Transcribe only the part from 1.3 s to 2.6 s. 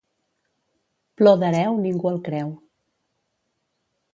d'hereu, ningú el creu.